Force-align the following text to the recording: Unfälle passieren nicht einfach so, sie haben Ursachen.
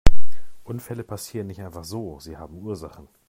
Unfälle 0.63 1.03
passieren 1.03 1.45
nicht 1.45 1.61
einfach 1.61 1.83
so, 1.83 2.19
sie 2.19 2.35
haben 2.35 2.55
Ursachen. 2.57 3.07